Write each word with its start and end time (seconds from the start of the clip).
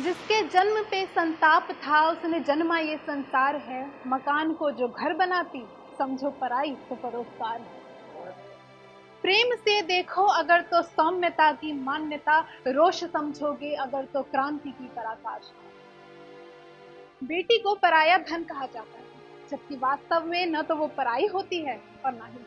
जिसके 0.00 0.40
जन्म 0.48 0.82
पे 0.82 1.04
संताप 1.06 1.68
था, 1.72 2.00
उसने 2.10 2.40
जन्मा 2.40 2.78
ये 2.78 2.96
संसार 2.96 3.56
है। 3.58 3.84
मकान 4.06 4.52
को 4.52 4.70
जो 4.70 4.88
घर 4.88 5.12
बनाती, 5.14 5.62
समझो 5.98 6.30
पराई 6.30 6.70
तो 6.88 6.94
परोसकार 6.94 7.60
है। 7.60 8.34
प्रेम 9.22 9.54
से 9.56 9.80
देखो, 9.82 10.22
अगर 10.22 10.60
तो 10.62 10.82
सौम्यता 10.82 11.50
की 11.52 11.72
मान्यता, 11.72 12.38
रोष 12.68 13.04
समझोगे, 13.04 13.74
अगर 13.76 14.04
तो 14.04 14.22
क्रांति 14.22 14.70
की 14.70 14.88
पराकाश 14.96 15.50
बेटी 17.24 17.58
को 17.58 17.74
पराया 17.74 18.18
धन 18.20 18.42
कहा 18.44 18.66
जाता 18.66 18.98
है, 18.98 19.04
जबकि 19.50 19.76
वास्तव 19.76 20.26
में 20.26 20.46
न 20.46 20.62
तो 20.62 20.74
वो 20.76 20.86
पराई 20.86 21.26
होती 21.26 21.60
है 21.60 21.80
और 22.04 22.12
ना 22.12 22.26
ही 22.26 22.38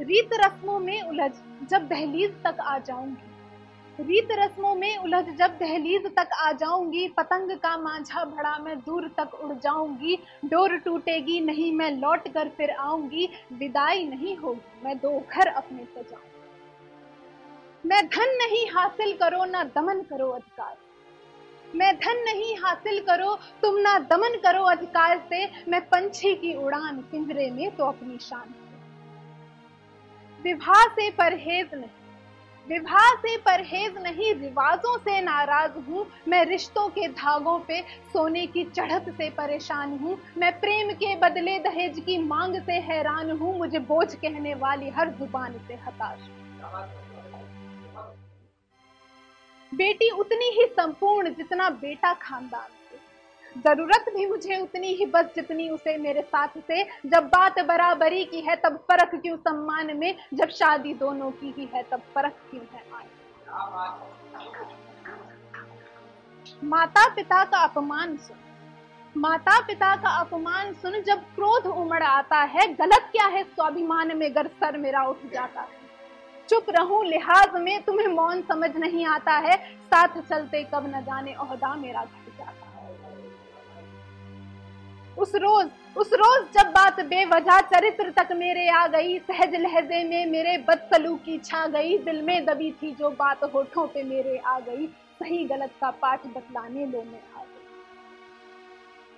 रीत 0.00 0.30
रस्मों 0.34 0.78
में 0.78 1.02
उलझ, 1.02 1.32
जब 1.70 1.86
दहलीज 1.88 2.30
तक 2.44 2.56
आ 2.60 2.78
जाऊँगी 2.78 3.31
रीत 4.00 4.28
रस्मों 4.32 4.74
में 4.74 4.96
उलझ 4.96 5.24
जब 5.28 5.56
दहलीज 5.58 6.06
तक 6.16 6.28
आ 6.34 6.50
जाऊँगी, 6.52 7.06
पतंग 7.08 7.50
का 7.58 7.76
मांझा 7.76 8.24
भड़ा 8.24 8.56
मैं 8.58 8.78
दूर 8.78 9.08
तक 9.18 9.34
उड़ 9.34 9.52
जाऊँगी। 9.54 10.16
डोर 10.44 10.76
टूटेगी 10.76 11.40
नहीं, 11.40 11.72
मैं 11.72 11.90
लौट 11.90 12.28
कर 12.28 12.48
फिर 12.48 12.70
आऊँगी। 12.70 13.28
विदाई 13.52 14.04
नहीं 14.04 14.36
होगी, 14.36 14.84
मैं 14.84 14.96
दो 14.98 15.18
घर 15.20 15.46
अपने 15.46 15.84
सजाऊँगी 15.84 16.30
मैं 17.84 18.04
धन 18.06 18.36
नहीं 18.38 18.66
हासिल 18.70 19.12
करो, 19.12 19.44
ना 19.44 19.62
दमन 19.76 20.02
करो 20.02 20.28
अधिकार। 20.30 20.76
मैं 21.74 21.94
धन 21.96 22.22
नहीं 22.24 22.54
हासिल 22.56 23.00
करो, 23.00 23.34
तुम 23.62 23.78
ना 23.78 23.98
दमन 24.10 24.40
करो 24.42 24.62
अधिकार 24.66 25.18
से। 25.28 25.46
मैं 25.70 25.80
पंछी 25.80 26.34
की 26.34 26.54
उड़ान, 26.56 27.00
पिंजरे 27.02 27.50
में 27.50 27.76
तो 27.76 27.84
अपनी 27.84 28.18
शान 28.18 28.54
विवाह 30.44 30.86
से 30.88 31.10
परहेज 31.10 31.74
नहीं। 31.74 32.01
विवाह 32.68 33.14
से 33.14 33.36
परहेज 33.36 33.94
नहीं, 33.98 34.32
रिवाजों 34.34 34.96
से 34.98 35.20
नाराज़ 35.20 35.78
हूँ। 35.88 36.06
मैं 36.28 36.44
रिश्तों 36.44 36.88
के 36.88 37.08
धागों 37.08 37.58
पे 37.58 37.80
सोने 38.12 38.46
की 38.46 38.64
चढ़त 38.66 39.08
से 39.16 39.28
परेशान 39.30 39.96
हूँ। 39.98 40.18
मैं 40.38 40.52
प्रेम 40.60 40.92
के 40.92 41.14
बदले 41.16 41.58
दहेज 41.58 41.98
की 42.06 42.18
मांग 42.18 42.60
से 42.62 42.78
हैरान 42.82 43.30
हूँ। 43.30 43.56
मुझे 43.58 43.78
बोझ 43.78 44.14
कहने 44.14 44.54
वाली 44.54 44.90
हर 44.90 45.10
ज़ुबान 45.10 45.58
से 45.68 45.74
हताश 45.86 46.28
बेटी 49.72 50.10
उतनी 50.10 50.48
ही 50.50 50.66
संपूर्ण 50.72 51.30
जितना 51.34 51.68
बेटा 51.70 52.12
खानदान। 52.14 52.81
ज़रूरत 53.66 54.04
भी 54.08 54.26
मुझे 54.26 54.56
उतनी 54.56 54.88
ही, 54.88 55.06
बस 55.06 55.24
जितनी 55.36 55.68
उसे 55.70 55.96
मेरे 55.98 56.22
साथ 56.22 56.48
से। 56.58 56.82
जब 57.06 57.26
बात 57.26 57.60
बराबरी 57.60 58.24
की 58.24 58.40
है, 58.40 58.56
तब 58.56 58.76
फ़र्क 58.90 59.14
क्यों 59.14 59.36
सम्मान 59.36 59.96
में? 59.96 60.14
जब 60.34 60.48
शादी 60.48 60.94
दोनों 60.94 61.30
की 61.30 61.54
ही 61.58 61.68
है, 61.74 61.82
तब 61.82 62.00
फ़र्क 62.14 62.34
क्यों 62.50 62.64
है 62.72 62.80
माता 66.64 67.08
पिता 67.14 67.44
का 67.44 67.58
अपमान 67.58 68.16
सुन। 68.16 68.36
माता 69.16 69.58
पिता 69.60 69.94
का 69.96 70.08
अपमान 70.08 70.72
सुन, 70.72 71.00
जब 71.02 71.20
क्रोध 71.34 71.66
उमड़ 71.66 72.02
आता 72.02 72.38
है, 72.38 72.66
गलत 72.74 73.08
क्या 73.12 73.26
है? 73.26 73.42
स्वाभिमान 73.44 74.16
में 74.16 74.34
गर 74.34 74.46
सर 74.46 74.76
मेरा 74.76 75.02
उठ 75.02 75.16
जाता 75.32 75.60
है। 75.60 75.80
चुप 76.48 76.66
रहूँ, 76.70 77.04
लिहाज 77.04 77.54
में 77.54 77.82
तुम्हें 77.82 78.06
मौन 78.06 78.42
समझ 78.42 78.70
नहीं 78.76 79.06
आता 79.06 79.36
है। 79.38 79.56
साथ 79.86 80.20
चलते 80.20 80.62
कब 80.64 80.92
न 80.96 81.00
जाने 81.00 81.34
ओहदा 81.34 81.74
मेरा 81.74 82.04
घट 82.04 82.38
जाता 82.38 82.61
उस 85.22 85.34
रोज 85.36 85.68
उस 85.96 86.12
रोज 86.14 86.46
जब 86.54 86.70
बात 86.72 87.00
बेवजह 87.06 87.60
चरित्र 87.62 88.10
तक 88.12 88.28
मेरे 88.36 88.68
आ 88.70 88.86
गई, 88.88 89.18
सहज 89.20 89.54
लहजे 89.56 90.02
में 90.04 90.26
मेरे 90.26 90.56
बदसलूकी 90.68 91.38
छा 91.40 91.66
गई, 91.66 91.98
दिल 92.00 92.22
में 92.22 92.44
दबी 92.44 92.70
थी 92.72 92.90
जो 92.94 93.10
बात 93.12 93.44
होठों 93.54 93.86
पे 93.88 94.02
मेरे 94.04 94.38
आ 94.38 94.58
गई, 94.60 94.86
सही 95.20 95.44
गलत 95.46 95.70
का 95.80 95.90
पाठ 95.92 96.26
बतलाने 96.28 96.86
लो 96.86 97.02
मैं 97.02 97.20
आ 97.30 97.42
गई। 97.42 97.50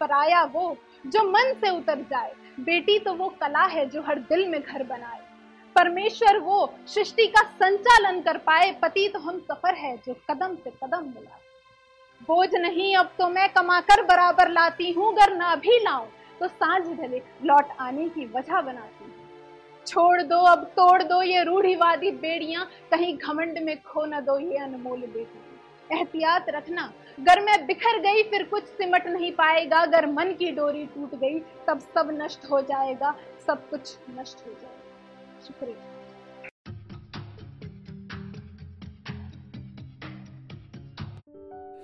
पराया 0.00 0.42
वो 0.54 0.76
जो 1.04 1.22
मन 1.24 1.52
से 1.60 1.70
उतर 1.70 2.00
जाए, 2.10 2.32
बेटी 2.60 2.98
तो 2.98 3.14
वो 3.14 3.28
कला 3.40 3.64
है 3.66 3.88
जो 3.90 4.02
हर 4.02 4.18
दिल 4.30 4.48
में 4.48 4.60
घर 4.60 4.82
बनाए। 4.84 5.20
परमेश्वर 5.76 6.38
वो 6.40 6.72
सृष्टि 6.86 7.26
का 7.26 7.42
संचालन 7.58 8.20
कर 8.22 8.38
पाए 8.40 8.72
पति 8.82 9.08
तो 9.08 9.18
हम 9.20 9.38
सफ़र 9.42 9.74
है 9.74 9.96
जो 10.06 10.14
कदम 10.30 10.54
से 10.54 10.70
कदम 10.82 11.04
मिला 11.06 11.38
बोझ 12.28 12.54
नहीं, 12.54 12.94
अब 12.96 13.12
तो 13.18 13.28
मैं 13.28 13.48
कमाकर 13.52 14.02
बराबर 14.02 14.50
लाती 14.50 14.90
हूँ, 14.92 15.12
अगर 15.12 15.36
ना 15.36 15.54
भी 15.56 15.78
लाऊं 15.84 16.06
तो 16.40 16.48
साँझ 16.48 16.82
ढले, 16.90 17.22
लौट 17.44 17.76
आने 17.80 18.08
की 18.08 18.26
वजह 18.26 18.60
बनाती 18.60 19.10
छोड़ 19.86 20.22
दो, 20.22 20.38
अब 20.38 20.64
तोड़ 20.76 21.02
दो 21.02 21.20
ये 21.22 21.42
रूढ़ीवादी 21.44 22.10
बेड़ियाँ, 22.18 22.64
कहीं 22.90 23.16
घमंड 23.18 23.58
में 23.58 23.76
खो 23.82 24.04
न 24.04 24.20
दो 24.20 24.38
ये 24.38 24.58
अनमोल 24.58 25.00
बेटी। 25.00 25.96
एहतियात 25.96 26.48
रखना 26.48 26.82
अगर 27.18 27.40
मैं 27.40 27.66
बिखर 27.66 27.98
गई, 28.00 28.22
फिर 28.22 28.42
कुछ 28.42 28.64
सिमट 28.66 29.06
नहीं 29.06 29.32
पाएगा, 29.32 29.78
अगर 29.78 30.06
मन 30.06 30.32
की 30.38 30.50
डोरी 30.50 30.84
टूट 30.86 31.14
गई, 31.14 31.38
तब 31.66 31.78
सब 31.94 32.18
नष्ट 32.22 32.50
हो 32.50 32.60
जाएगा, 32.62 33.14
सब 33.46 33.68
कुछ 33.70 33.96
नष्ट 34.10 34.46
हो 34.46 34.52
जाएगा। 34.52 35.40
शुक्रिया। 35.46 36.01